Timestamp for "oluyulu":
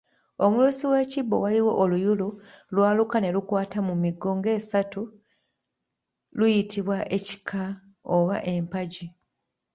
1.83-2.27